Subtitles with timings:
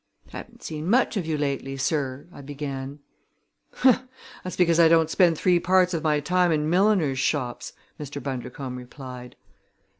[0.29, 2.97] "Haven't seen much of you lately, sir," I began.
[3.73, 4.01] "Huh!
[4.43, 8.17] That's because I don't spend three parts of my time in milliners' shops," Mr.
[8.19, 9.35] Bundercombe replied.